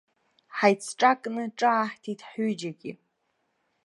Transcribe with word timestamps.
Ҳаицҿакны 0.57 1.43
ҿааҳҭит 1.57 2.21
ҳҩыџьагьы. 2.29 2.91